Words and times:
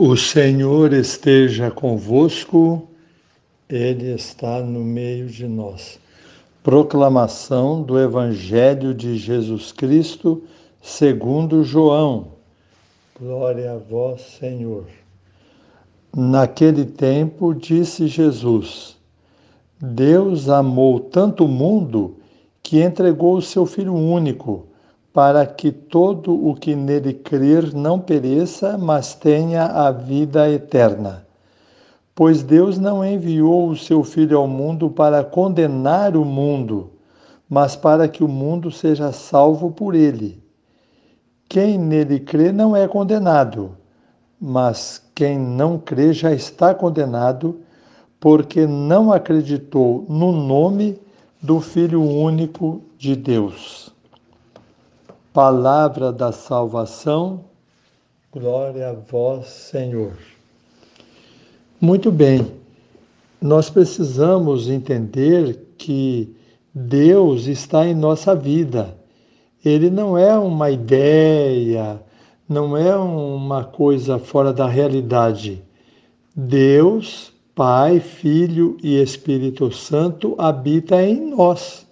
O 0.00 0.16
Senhor 0.16 0.92
esteja 0.92 1.72
convosco, 1.72 2.86
Ele 3.68 4.14
está 4.14 4.60
no 4.60 4.78
meio 4.78 5.26
de 5.26 5.48
nós. 5.48 5.98
Proclamação 6.62 7.82
do 7.82 7.98
Evangelho 7.98 8.94
de 8.94 9.16
Jesus 9.16 9.72
Cristo, 9.72 10.44
segundo 10.80 11.64
João. 11.64 12.28
Glória 13.18 13.72
a 13.72 13.76
vós, 13.76 14.20
Senhor. 14.38 14.84
Naquele 16.16 16.84
tempo 16.84 17.52
disse 17.52 18.06
Jesus: 18.06 18.96
Deus 19.80 20.48
amou 20.48 21.00
tanto 21.00 21.44
o 21.44 21.48
mundo 21.48 22.18
que 22.62 22.80
entregou 22.80 23.36
o 23.36 23.42
seu 23.42 23.66
Filho 23.66 23.96
único 23.96 24.67
para 25.18 25.44
que 25.44 25.72
todo 25.72 26.32
o 26.32 26.54
que 26.54 26.76
nele 26.76 27.12
crer 27.12 27.74
não 27.74 27.98
pereça, 27.98 28.78
mas 28.78 29.16
tenha 29.16 29.64
a 29.64 29.90
vida 29.90 30.48
eterna. 30.48 31.26
Pois 32.14 32.44
Deus 32.44 32.78
não 32.78 33.04
enviou 33.04 33.68
o 33.68 33.76
seu 33.76 34.04
Filho 34.04 34.38
ao 34.38 34.46
mundo 34.46 34.88
para 34.88 35.24
condenar 35.24 36.16
o 36.16 36.24
mundo, 36.24 36.92
mas 37.50 37.74
para 37.74 38.06
que 38.06 38.22
o 38.22 38.28
mundo 38.28 38.70
seja 38.70 39.10
salvo 39.10 39.72
por 39.72 39.96
ele. 39.96 40.40
Quem 41.48 41.76
nele 41.76 42.20
crê 42.20 42.52
não 42.52 42.76
é 42.76 42.86
condenado, 42.86 43.72
mas 44.40 45.02
quem 45.16 45.36
não 45.36 45.78
crê 45.78 46.12
já 46.12 46.32
está 46.32 46.72
condenado, 46.72 47.58
porque 48.20 48.68
não 48.68 49.12
acreditou 49.12 50.06
no 50.08 50.30
nome 50.30 50.96
do 51.42 51.60
Filho 51.60 52.04
único 52.04 52.82
de 52.96 53.16
Deus. 53.16 53.97
Palavra 55.38 56.10
da 56.10 56.32
salvação, 56.32 57.44
glória 58.32 58.90
a 58.90 58.92
vós, 58.92 59.46
Senhor. 59.46 60.14
Muito 61.80 62.10
bem, 62.10 62.54
nós 63.40 63.70
precisamos 63.70 64.68
entender 64.68 65.74
que 65.78 66.34
Deus 66.74 67.46
está 67.46 67.86
em 67.86 67.94
nossa 67.94 68.34
vida. 68.34 68.98
Ele 69.64 69.90
não 69.90 70.18
é 70.18 70.36
uma 70.36 70.72
ideia, 70.72 72.02
não 72.48 72.76
é 72.76 72.96
uma 72.96 73.62
coisa 73.62 74.18
fora 74.18 74.52
da 74.52 74.66
realidade. 74.66 75.62
Deus, 76.34 77.32
Pai, 77.54 78.00
Filho 78.00 78.76
e 78.82 79.00
Espírito 79.00 79.70
Santo 79.70 80.34
habita 80.36 81.00
em 81.00 81.30
nós. 81.30 81.87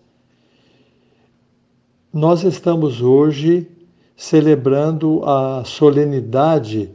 Nós 2.17 2.45
estamos 2.45 3.03
hoje 3.03 3.69
celebrando 4.17 5.22
a 5.22 5.64
solenidade 5.67 6.91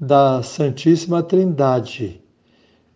da 0.00 0.42
Santíssima 0.42 1.22
Trindade. 1.22 2.22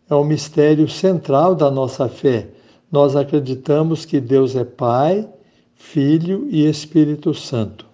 É 0.09 0.15
o 0.15 0.25
mistério 0.25 0.89
central 0.89 1.55
da 1.55 1.71
nossa 1.71 2.09
fé. 2.09 2.49
Nós 2.91 3.15
acreditamos 3.15 4.07
que 4.07 4.23
Deus 4.23 4.57
é 4.57 4.65
Pai, 4.65 5.29
Filho 5.75 6.49
e 6.49 6.67
Espírito 6.67 7.35
Santo. 7.35 7.85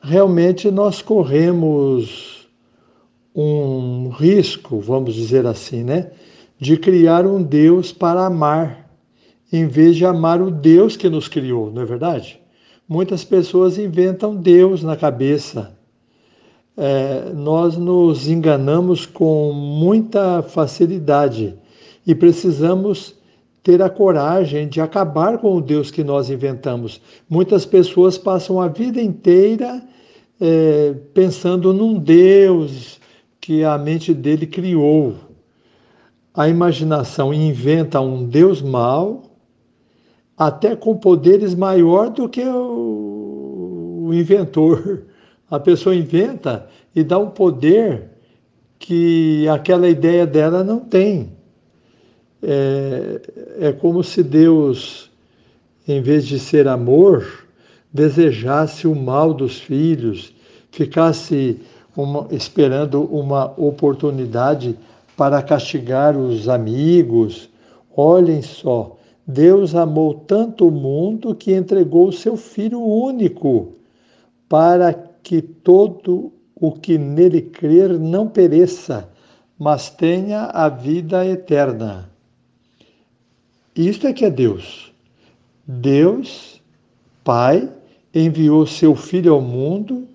Realmente 0.00 0.68
nós 0.68 1.00
corremos 1.00 2.48
um 3.32 4.08
risco, 4.08 4.80
vamos 4.80 5.14
dizer 5.14 5.46
assim, 5.46 5.84
né, 5.84 6.10
de 6.58 6.76
criar 6.76 7.24
um 7.24 7.40
Deus 7.40 7.92
para 7.92 8.26
amar, 8.26 8.90
em 9.52 9.68
vez 9.68 9.94
de 9.94 10.04
amar 10.04 10.42
o 10.42 10.50
Deus 10.50 10.96
que 10.96 11.08
nos 11.08 11.28
criou, 11.28 11.70
não 11.70 11.82
é 11.82 11.84
verdade? 11.84 12.47
Muitas 12.88 13.22
pessoas 13.22 13.76
inventam 13.76 14.34
Deus 14.34 14.82
na 14.82 14.96
cabeça. 14.96 15.76
É, 16.74 17.32
nós 17.34 17.76
nos 17.76 18.28
enganamos 18.28 19.04
com 19.04 19.52
muita 19.52 20.42
facilidade 20.42 21.54
e 22.06 22.14
precisamos 22.14 23.14
ter 23.62 23.82
a 23.82 23.90
coragem 23.90 24.66
de 24.66 24.80
acabar 24.80 25.36
com 25.36 25.54
o 25.54 25.60
Deus 25.60 25.90
que 25.90 26.02
nós 26.02 26.30
inventamos. 26.30 27.02
Muitas 27.28 27.66
pessoas 27.66 28.16
passam 28.16 28.58
a 28.58 28.68
vida 28.68 29.02
inteira 29.02 29.82
é, 30.40 30.94
pensando 31.12 31.74
num 31.74 31.98
Deus 31.98 32.98
que 33.38 33.64
a 33.64 33.76
mente 33.76 34.14
dele 34.14 34.46
criou. 34.46 35.14
A 36.32 36.48
imaginação 36.48 37.34
inventa 37.34 38.00
um 38.00 38.24
Deus 38.24 38.62
mau 38.62 39.27
até 40.38 40.76
com 40.76 40.96
poderes 40.96 41.54
maior 41.54 42.10
do 42.10 42.28
que 42.28 42.44
o, 42.44 44.04
o 44.06 44.14
inventor. 44.14 45.02
A 45.50 45.58
pessoa 45.58 45.96
inventa 45.96 46.68
e 46.94 47.02
dá 47.02 47.18
um 47.18 47.30
poder 47.30 48.10
que 48.78 49.48
aquela 49.48 49.88
ideia 49.88 50.26
dela 50.26 50.62
não 50.62 50.78
tem. 50.78 51.32
É, 52.42 53.20
é 53.60 53.72
como 53.72 54.04
se 54.04 54.22
Deus, 54.22 55.10
em 55.86 56.00
vez 56.00 56.26
de 56.26 56.38
ser 56.38 56.68
amor, 56.68 57.26
desejasse 57.92 58.86
o 58.86 58.94
mal 58.94 59.34
dos 59.34 59.58
filhos, 59.58 60.32
ficasse 60.70 61.58
uma, 61.96 62.28
esperando 62.30 63.02
uma 63.02 63.46
oportunidade 63.60 64.78
para 65.16 65.42
castigar 65.42 66.16
os 66.16 66.48
amigos. 66.48 67.48
Olhem 67.96 68.40
só, 68.42 68.97
Deus 69.30 69.74
amou 69.74 70.14
tanto 70.14 70.68
o 70.68 70.70
mundo 70.70 71.34
que 71.34 71.54
entregou 71.54 72.08
o 72.08 72.12
seu 72.12 72.34
Filho 72.34 72.80
único, 72.80 73.74
para 74.48 74.94
que 75.22 75.42
todo 75.42 76.32
o 76.54 76.72
que 76.72 76.96
nele 76.96 77.42
crer 77.42 77.98
não 77.98 78.26
pereça, 78.26 79.06
mas 79.58 79.90
tenha 79.90 80.44
a 80.44 80.70
vida 80.70 81.26
eterna. 81.26 82.10
Isto 83.76 84.06
é 84.06 84.14
que 84.14 84.24
é 84.24 84.30
Deus. 84.30 84.94
Deus, 85.66 86.62
Pai, 87.22 87.70
enviou 88.14 88.66
seu 88.66 88.96
Filho 88.96 89.34
ao 89.34 89.42
mundo 89.42 90.08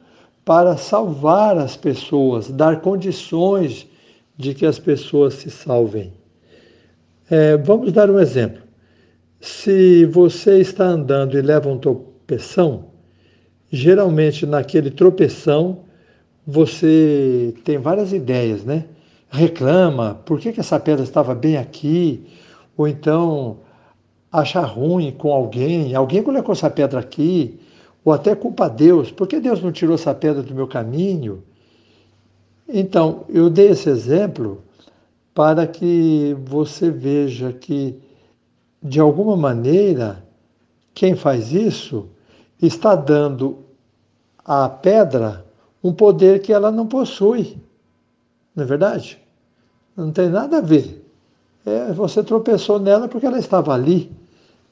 para 0.43 0.75
salvar 0.75 1.55
as 1.59 1.77
pessoas, 1.77 2.49
dar 2.49 2.81
condições 2.81 3.87
de 4.35 4.55
que 4.55 4.65
as 4.65 4.79
pessoas 4.79 5.35
se 5.35 5.51
salvem. 5.51 6.11
É, 7.29 7.55
vamos 7.57 7.93
dar 7.93 8.09
um 8.09 8.19
exemplo. 8.19 8.72
Se 9.43 10.05
você 10.05 10.61
está 10.61 10.85
andando 10.85 11.37
e 11.37 11.41
leva 11.41 11.67
um 11.67 11.77
tropeção, 11.77 12.85
geralmente 13.69 14.45
naquele 14.45 14.89
tropeção 14.89 15.79
você 16.47 17.53
tem 17.65 17.77
várias 17.77 18.13
ideias, 18.13 18.63
né? 18.63 18.85
Reclama, 19.29 20.15
por 20.25 20.39
que, 20.39 20.53
que 20.53 20.61
essa 20.61 20.79
pedra 20.79 21.03
estava 21.03 21.35
bem 21.35 21.57
aqui? 21.57 22.25
Ou 22.77 22.87
então 22.87 23.57
acha 24.31 24.61
ruim 24.61 25.11
com 25.11 25.33
alguém, 25.33 25.93
alguém 25.93 26.23
colocou 26.23 26.53
essa 26.53 26.69
pedra 26.69 27.01
aqui, 27.01 27.59
ou 28.05 28.13
até 28.13 28.33
culpa 28.35 28.69
Deus, 28.69 29.11
por 29.11 29.27
que 29.27 29.41
Deus 29.41 29.61
não 29.61 29.73
tirou 29.73 29.95
essa 29.95 30.15
pedra 30.15 30.41
do 30.41 30.55
meu 30.55 30.69
caminho? 30.69 31.43
Então, 32.65 33.25
eu 33.27 33.49
dei 33.49 33.71
esse 33.71 33.89
exemplo 33.89 34.63
para 35.33 35.67
que 35.67 36.33
você 36.45 36.89
veja 36.89 37.51
que 37.51 38.01
de 38.83 38.99
alguma 38.99 39.37
maneira, 39.37 40.23
quem 40.93 41.15
faz 41.15 41.53
isso 41.53 42.09
está 42.61 42.95
dando 42.95 43.59
à 44.43 44.67
pedra 44.67 45.45
um 45.81 45.93
poder 45.93 46.41
que 46.41 46.51
ela 46.51 46.71
não 46.71 46.85
possui. 46.85 47.57
Não 48.55 48.63
é 48.63 48.67
verdade? 48.67 49.19
Não 49.95 50.11
tem 50.11 50.29
nada 50.29 50.57
a 50.57 50.61
ver. 50.61 51.05
É, 51.65 51.93
você 51.93 52.21
tropeçou 52.21 52.79
nela 52.79 53.07
porque 53.07 53.25
ela 53.25 53.39
estava 53.39 53.73
ali. 53.73 54.11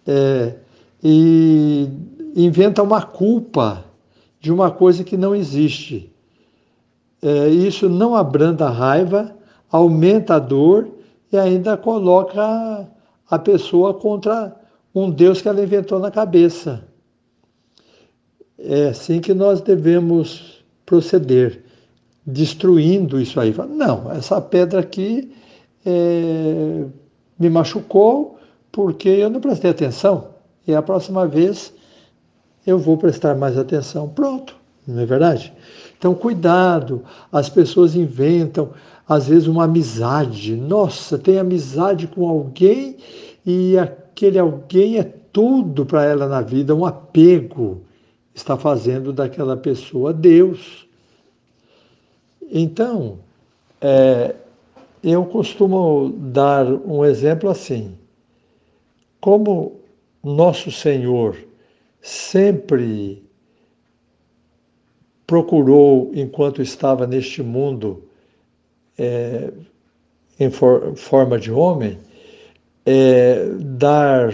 É, 0.06 0.56
e 1.04 1.90
inventa 2.36 2.84
uma 2.84 3.02
culpa 3.02 3.86
de 4.40 4.52
uma 4.52 4.72
coisa 4.72 5.04
que 5.04 5.16
não 5.16 5.34
existe. 5.34 6.12
É, 7.22 7.48
isso 7.50 7.88
não 7.88 8.16
abranda 8.16 8.68
a 8.68 8.72
raiva, 8.72 9.36
aumenta 9.72 10.36
a 10.36 10.40
dor 10.40 10.90
e 11.32 11.38
ainda 11.38 11.78
coloca 11.78 12.88
a 13.30 13.40
pessoa 13.40 13.94
contra 13.94 14.56
um 14.94 15.10
Deus 15.10 15.42
que 15.42 15.48
ela 15.48 15.62
inventou 15.62 16.00
na 16.00 16.12
cabeça. 16.12 16.84
É 18.58 18.90
assim 18.90 19.20
que 19.20 19.34
nós 19.34 19.62
devemos 19.62 20.64
proceder, 20.86 21.64
destruindo 22.26 23.20
isso 23.20 23.40
aí. 23.40 23.54
Não, 23.70 24.12
essa 24.12 24.40
pedra 24.42 24.82
aqui 24.82 25.34
é, 25.86 26.86
me 27.40 27.50
machucou 27.50 28.38
porque 28.72 29.10
eu 29.10 29.30
não 29.30 29.42
prestei 29.42 29.72
atenção. 29.72 30.30
E 30.68 30.76
a 30.76 30.82
próxima 30.82 31.28
vez 31.28 31.74
eu 32.66 32.78
vou 32.78 32.98
prestar 32.98 33.36
mais 33.36 33.58
atenção. 33.58 34.08
Pronto, 34.08 34.56
não 34.92 35.02
é 35.02 35.06
verdade? 35.06 35.54
Então, 35.98 36.14
cuidado, 36.14 37.04
as 37.32 37.50
pessoas 37.50 37.96
inventam, 37.96 38.70
às 39.08 39.28
vezes, 39.28 39.48
uma 39.48 39.64
amizade. 39.66 40.56
Nossa, 40.56 41.18
tem 41.18 41.40
amizade 41.40 42.08
com 42.08 42.28
alguém 42.28 42.98
e 43.46 43.78
aquele 43.78 44.40
alguém 44.40 44.98
é 45.00 45.04
tudo 45.04 45.86
para 45.86 46.04
ela 46.06 46.28
na 46.28 46.42
vida, 46.42 46.76
um 46.76 46.86
apego 46.86 47.82
está 48.34 48.58
fazendo 48.58 49.14
daquela 49.14 49.58
pessoa 49.58 50.14
Deus. 50.14 50.88
Então, 52.52 53.20
É, 53.84 54.36
eu 55.04 55.26
costumo 55.26 56.14
dar 56.16 56.68
um 56.68 57.04
exemplo 57.04 57.50
assim. 57.50 57.98
Como 59.20 59.80
nosso 60.24 60.72
Senhor 60.72 61.36
sempre 62.00 63.24
procurou, 65.32 66.12
enquanto 66.14 66.62
estava 66.62 67.08
neste 67.08 67.42
mundo, 67.42 68.04
é, 68.98 69.50
em 70.38 70.50
for, 70.50 70.94
forma 70.98 71.40
de 71.40 71.50
homem, 71.50 71.98
é, 72.86 73.46
dar 73.62 74.34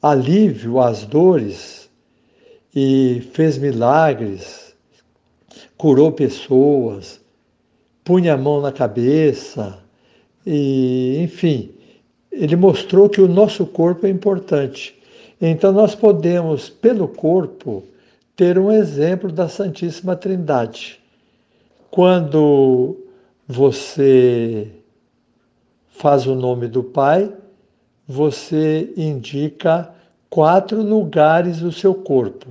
alívio 0.00 0.80
às 0.80 1.04
dores 1.04 1.90
e 2.74 3.28
fez 3.34 3.58
milagres, 3.58 4.74
curou 5.76 6.10
pessoas, 6.10 7.20
punha 8.02 8.32
a 8.32 8.38
mão 8.38 8.62
na 8.62 8.72
cabeça, 8.72 9.78
e, 10.46 11.20
enfim, 11.22 11.74
ele 12.32 12.56
mostrou 12.56 13.06
que 13.06 13.20
o 13.20 13.28
nosso 13.28 13.66
corpo 13.66 14.06
é 14.06 14.08
importante. 14.08 14.98
Então, 15.38 15.72
nós 15.72 15.94
podemos, 15.94 16.70
pelo 16.70 17.06
corpo, 17.06 17.84
ter 18.36 18.58
um 18.58 18.70
exemplo 18.70 19.30
da 19.30 19.48
Santíssima 19.48 20.16
Trindade. 20.16 21.00
Quando 21.90 22.96
você 23.46 24.70
faz 25.88 26.26
o 26.26 26.34
nome 26.34 26.66
do 26.66 26.82
Pai, 26.82 27.32
você 28.06 28.92
indica 28.96 29.94
quatro 30.28 30.82
lugares 30.82 31.60
do 31.60 31.70
seu 31.70 31.94
corpo. 31.94 32.50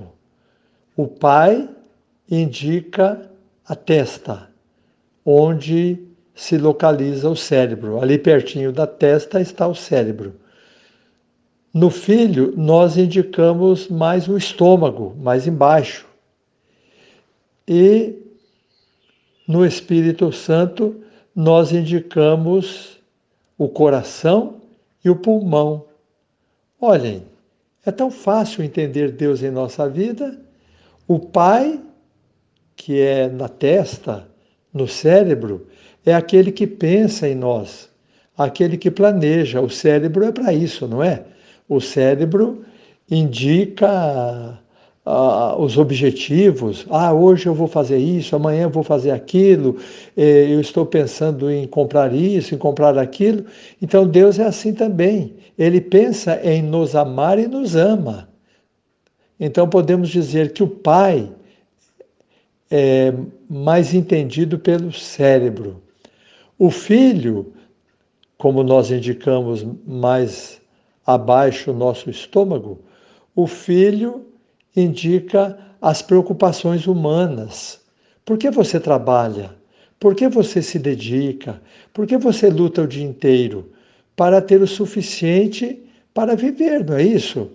O 0.96 1.06
Pai 1.06 1.68
indica 2.30 3.30
a 3.66 3.74
testa, 3.74 4.48
onde 5.24 6.02
se 6.34 6.56
localiza 6.56 7.28
o 7.28 7.36
cérebro. 7.36 8.00
Ali 8.00 8.18
pertinho 8.18 8.72
da 8.72 8.86
testa 8.86 9.40
está 9.40 9.66
o 9.68 9.74
cérebro. 9.74 10.34
No 11.74 11.90
filho, 11.90 12.54
nós 12.56 12.96
indicamos 12.96 13.88
mais 13.88 14.28
o 14.28 14.36
estômago, 14.36 15.12
mais 15.18 15.48
embaixo. 15.48 16.06
E 17.66 18.14
no 19.48 19.66
Espírito 19.66 20.30
Santo, 20.30 21.02
nós 21.34 21.72
indicamos 21.72 23.00
o 23.58 23.68
coração 23.68 24.60
e 25.04 25.10
o 25.10 25.16
pulmão. 25.16 25.84
Olhem, 26.80 27.24
é 27.84 27.90
tão 27.90 28.08
fácil 28.08 28.62
entender 28.62 29.10
Deus 29.10 29.42
em 29.42 29.50
nossa 29.50 29.88
vida. 29.88 30.40
O 31.08 31.18
Pai, 31.18 31.80
que 32.76 33.00
é 33.00 33.28
na 33.28 33.48
testa, 33.48 34.28
no 34.72 34.86
cérebro, 34.86 35.66
é 36.06 36.14
aquele 36.14 36.52
que 36.52 36.68
pensa 36.68 37.28
em 37.28 37.34
nós, 37.34 37.90
aquele 38.38 38.78
que 38.78 38.92
planeja. 38.92 39.60
O 39.60 39.68
cérebro 39.68 40.24
é 40.24 40.30
para 40.30 40.52
isso, 40.52 40.86
não 40.86 41.02
é? 41.02 41.33
O 41.68 41.80
cérebro 41.80 42.64
indica 43.10 44.58
uh, 45.04 45.60
os 45.60 45.76
objetivos. 45.76 46.86
Ah, 46.90 47.12
hoje 47.12 47.46
eu 47.46 47.54
vou 47.54 47.68
fazer 47.68 47.98
isso, 47.98 48.34
amanhã 48.34 48.64
eu 48.64 48.70
vou 48.70 48.82
fazer 48.82 49.10
aquilo, 49.10 49.78
eh, 50.16 50.46
eu 50.50 50.60
estou 50.60 50.86
pensando 50.86 51.50
em 51.50 51.66
comprar 51.66 52.14
isso, 52.14 52.54
em 52.54 52.58
comprar 52.58 52.98
aquilo. 52.98 53.44
Então 53.80 54.06
Deus 54.06 54.38
é 54.38 54.44
assim 54.44 54.72
também. 54.72 55.34
Ele 55.58 55.80
pensa 55.80 56.40
em 56.42 56.62
nos 56.62 56.94
amar 56.96 57.38
e 57.38 57.46
nos 57.46 57.76
ama. 57.76 58.28
Então 59.38 59.68
podemos 59.68 60.08
dizer 60.08 60.52
que 60.52 60.62
o 60.62 60.68
Pai 60.68 61.30
é 62.70 63.12
mais 63.48 63.94
entendido 63.94 64.58
pelo 64.58 64.92
cérebro. 64.92 65.82
O 66.58 66.70
filho, 66.70 67.52
como 68.38 68.62
nós 68.62 68.90
indicamos 68.90 69.66
mais 69.86 70.60
abaixo 71.06 71.70
o 71.70 71.74
nosso 71.74 72.10
estômago, 72.10 72.80
o 73.34 73.46
filho 73.46 74.26
indica 74.76 75.58
as 75.80 76.02
preocupações 76.02 76.86
humanas. 76.86 77.80
Por 78.24 78.38
que 78.38 78.50
você 78.50 78.80
trabalha? 78.80 79.50
Por 80.00 80.14
que 80.14 80.28
você 80.28 80.62
se 80.62 80.78
dedica? 80.78 81.60
Por 81.92 82.06
que 82.06 82.16
você 82.16 82.48
luta 82.48 82.82
o 82.82 82.86
dia 82.86 83.04
inteiro? 83.04 83.70
Para 84.16 84.40
ter 84.40 84.60
o 84.62 84.66
suficiente 84.66 85.82
para 86.12 86.36
viver, 86.36 86.84
não 86.84 86.96
é 86.96 87.02
isso? 87.02 87.50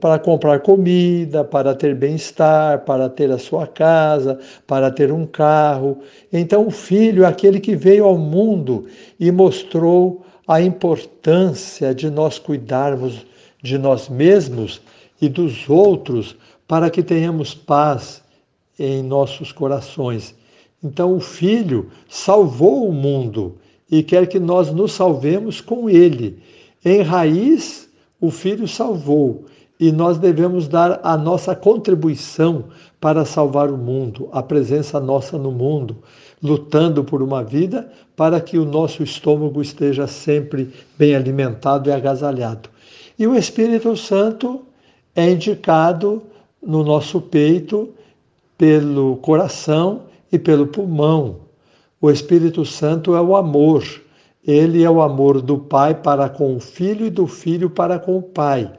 Para 0.00 0.18
comprar 0.18 0.60
comida, 0.60 1.44
para 1.44 1.74
ter 1.74 1.94
bem-estar, 1.94 2.84
para 2.84 3.08
ter 3.08 3.30
a 3.30 3.38
sua 3.38 3.66
casa, 3.66 4.38
para 4.66 4.90
ter 4.90 5.12
um 5.12 5.26
carro. 5.26 5.98
Então, 6.32 6.66
o 6.66 6.70
filho 6.70 7.24
é 7.24 7.26
aquele 7.26 7.60
que 7.60 7.74
veio 7.74 8.04
ao 8.04 8.16
mundo 8.16 8.86
e 9.18 9.30
mostrou 9.30 10.24
a 10.50 10.60
importância 10.60 11.94
de 11.94 12.10
nós 12.10 12.36
cuidarmos 12.36 13.24
de 13.62 13.78
nós 13.78 14.08
mesmos 14.08 14.80
e 15.22 15.28
dos 15.28 15.68
outros 15.68 16.34
para 16.66 16.90
que 16.90 17.04
tenhamos 17.04 17.54
paz 17.54 18.20
em 18.76 19.00
nossos 19.00 19.52
corações. 19.52 20.34
Então, 20.82 21.14
o 21.14 21.20
Filho 21.20 21.92
salvou 22.08 22.88
o 22.88 22.92
mundo 22.92 23.58
e 23.88 24.02
quer 24.02 24.26
que 24.26 24.40
nós 24.40 24.72
nos 24.72 24.90
salvemos 24.90 25.60
com 25.60 25.88
ele. 25.88 26.42
Em 26.84 27.00
raiz, 27.00 27.88
o 28.20 28.28
Filho 28.28 28.66
salvou 28.66 29.44
e 29.80 29.90
nós 29.90 30.18
devemos 30.18 30.68
dar 30.68 31.00
a 31.02 31.16
nossa 31.16 31.56
contribuição 31.56 32.64
para 33.00 33.24
salvar 33.24 33.70
o 33.70 33.78
mundo, 33.78 34.28
a 34.30 34.42
presença 34.42 35.00
nossa 35.00 35.38
no 35.38 35.50
mundo, 35.50 35.96
lutando 36.42 37.02
por 37.02 37.22
uma 37.22 37.42
vida 37.42 37.90
para 38.14 38.38
que 38.42 38.58
o 38.58 38.66
nosso 38.66 39.02
estômago 39.02 39.62
esteja 39.62 40.06
sempre 40.06 40.70
bem 40.98 41.16
alimentado 41.16 41.88
e 41.88 41.92
agasalhado. 41.92 42.68
E 43.18 43.26
o 43.26 43.34
Espírito 43.34 43.96
Santo 43.96 44.60
é 45.16 45.30
indicado 45.30 46.22
no 46.62 46.84
nosso 46.84 47.18
peito, 47.18 47.88
pelo 48.58 49.16
coração 49.16 50.02
e 50.30 50.38
pelo 50.38 50.66
pulmão. 50.66 51.36
O 51.98 52.10
Espírito 52.10 52.66
Santo 52.66 53.14
é 53.14 53.20
o 53.22 53.34
amor. 53.34 53.82
Ele 54.46 54.84
é 54.84 54.90
o 54.90 55.00
amor 55.00 55.40
do 55.40 55.56
Pai 55.56 55.94
para 55.94 56.28
com 56.28 56.54
o 56.54 56.60
Filho 56.60 57.06
e 57.06 57.10
do 57.10 57.26
Filho 57.26 57.70
para 57.70 57.98
com 57.98 58.18
o 58.18 58.22
Pai. 58.22 58.70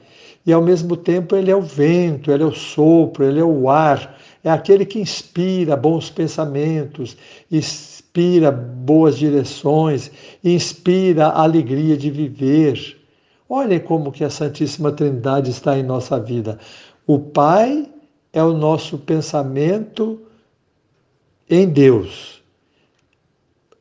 E 0.45 0.51
ao 0.51 0.61
mesmo 0.61 0.97
tempo 0.97 1.35
ele 1.35 1.51
é 1.51 1.55
o 1.55 1.61
vento, 1.61 2.31
ele 2.31 2.43
é 2.43 2.45
o 2.45 2.53
sopro, 2.53 3.23
ele 3.23 3.39
é 3.39 3.43
o 3.43 3.69
ar, 3.69 4.17
é 4.43 4.49
aquele 4.49 4.85
que 4.85 4.99
inspira 4.99 5.75
bons 5.75 6.09
pensamentos, 6.09 7.15
inspira 7.51 8.51
boas 8.51 9.17
direções, 9.17 10.12
inspira 10.43 11.27
a 11.27 11.43
alegria 11.43 11.95
de 11.95 12.10
viver. 12.10 12.98
Olhem 13.48 13.79
como 13.79 14.12
que 14.12 14.24
a 14.24 14.29
Santíssima 14.29 14.91
Trindade 14.91 15.51
está 15.51 15.77
em 15.77 15.83
nossa 15.83 16.19
vida. 16.19 16.57
O 17.05 17.19
Pai 17.19 17.88
é 18.33 18.41
o 18.41 18.53
nosso 18.53 18.98
pensamento 18.98 20.21
em 21.50 21.67
Deus. 21.67 22.41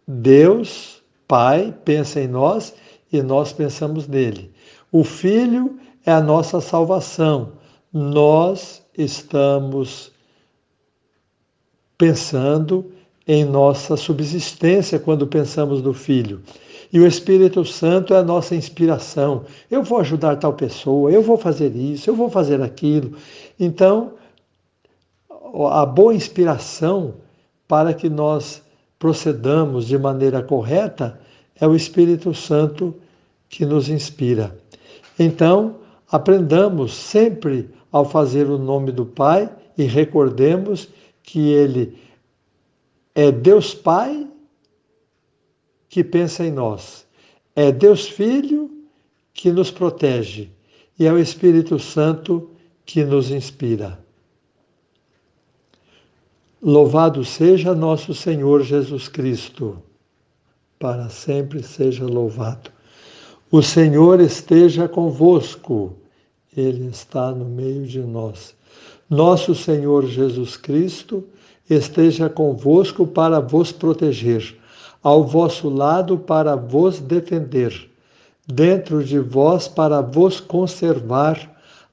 Deus, 0.07 1.01
Pai, 1.27 1.73
pensa 1.85 2.21
em 2.21 2.27
nós 2.27 2.75
e 3.13 3.23
nós 3.23 3.53
pensamos 3.53 4.09
nele. 4.09 4.51
O 4.91 5.05
Filho 5.05 5.79
é 6.05 6.13
a 6.13 6.21
nossa 6.21 6.61
salvação. 6.61 7.53
Nós 7.93 8.83
estamos 8.97 10.13
pensando 11.99 12.93
em 13.27 13.45
nossa 13.45 13.97
subsistência 13.97 14.99
quando 14.99 15.27
pensamos 15.27 15.83
no 15.83 15.93
Filho. 15.93 16.43
E 16.93 16.99
o 16.99 17.07
Espírito 17.07 17.65
Santo 17.65 18.15
é 18.15 18.19
a 18.19 18.23
nossa 18.23 18.55
inspiração. 18.55 19.45
Eu 19.71 19.83
vou 19.83 20.01
ajudar 20.01 20.37
tal 20.37 20.53
pessoa, 20.53 21.11
eu 21.13 21.23
vou 21.23 21.37
fazer 21.37 21.75
isso, 21.77 22.11
eu 22.11 22.17
vou 22.17 22.29
fazer 22.29 22.61
aquilo. 22.61 23.17
Então, 23.59 24.15
a 25.71 25.87
boa 25.87 26.15
inspiração 26.15 27.15
para 27.69 27.95
que 27.95 28.09
nós 28.09 28.63
procedamos 28.99 29.87
de 29.87 29.97
maneira 29.97 30.43
correta 30.43 31.21
é 31.61 31.67
o 31.67 31.77
Espírito 31.77 32.35
Santo 32.35 32.95
que 33.49 33.65
nos 33.65 33.89
inspira. 33.89 34.57
Então, 35.19 35.77
aprendamos 36.11 36.95
sempre 36.95 37.71
ao 37.93 38.05
fazer 38.05 38.49
o 38.49 38.59
nome 38.59 38.93
do 38.93 39.07
Pai 39.07 39.51
e 39.77 39.85
recordemos 39.85 40.89
que 41.23 41.51
Ele 41.51 41.99
é 43.15 43.31
Deus 43.31 43.75
Pai 43.75 44.27
que 45.89 46.05
pensa 46.05 46.45
em 46.45 46.53
nós. 46.53 47.07
É 47.55 47.73
Deus 47.73 48.09
Filho 48.09 48.71
que 49.35 49.51
nos 49.51 49.71
protege 49.71 50.49
e 50.99 51.07
é 51.07 51.13
o 51.13 51.19
Espírito 51.19 51.79
Santo 51.79 52.51
que 52.85 53.05
nos 53.05 53.31
inspira. 53.31 53.99
Louvado 56.63 57.25
seja 57.25 57.75
nosso 57.75 58.15
Senhor 58.15 58.63
Jesus 58.63 59.09
Cristo, 59.09 59.83
para 60.79 61.09
sempre 61.09 61.63
seja 61.63 62.05
louvado. 62.05 62.71
O 63.51 63.63
Senhor 63.63 64.21
esteja 64.21 64.87
convosco, 64.87 65.97
Ele 66.61 66.89
está 66.89 67.33
no 67.33 67.45
meio 67.45 67.87
de 67.87 68.01
nós. 68.01 68.55
Nosso 69.09 69.55
Senhor 69.55 70.07
Jesus 70.07 70.57
Cristo 70.57 71.25
esteja 71.69 72.29
convosco 72.29 73.07
para 73.07 73.41
vos 73.41 73.73
proteger 73.73 74.61
ao 75.03 75.25
vosso 75.25 75.69
lado 75.69 76.19
para 76.19 76.55
vos 76.57 77.01
defender, 77.01 77.91
dentro 78.47 79.03
de 79.03 79.19
vós 79.19 79.67
para 79.67 80.01
vos 80.01 80.41
conservar, 80.41 81.39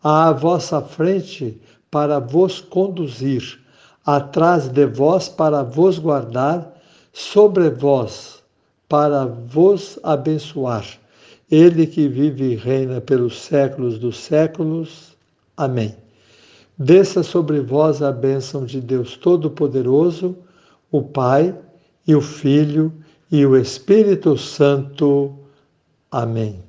à 0.03 0.31
vossa 0.31 0.81
frente 0.81 1.59
para 1.89 2.19
vos 2.19 2.59
conduzir, 2.59 3.59
atrás 4.05 4.67
de 4.67 4.85
vós 4.85 5.27
para 5.27 5.63
vos 5.63 5.97
guardar, 5.97 6.73
sobre 7.13 7.69
vós 7.69 8.43
para 8.87 9.25
vos 9.25 9.99
abençoar. 10.03 10.85
Ele 11.49 11.87
que 11.87 12.07
vive 12.07 12.51
e 12.51 12.55
reina 12.55 12.99
pelos 12.99 13.39
séculos 13.41 13.97
dos 13.97 14.17
séculos. 14.17 15.15
Amém. 15.55 15.95
Desça 16.77 17.23
sobre 17.23 17.61
vós 17.61 18.01
a 18.01 18.11
bênção 18.11 18.65
de 18.65 18.81
Deus 18.81 19.15
Todo-Poderoso, 19.17 20.37
o 20.91 21.01
Pai 21.01 21.57
e 22.05 22.13
o 22.13 22.21
Filho 22.21 22.93
e 23.31 23.45
o 23.45 23.55
Espírito 23.55 24.37
Santo. 24.37 25.33
Amém. 26.11 26.66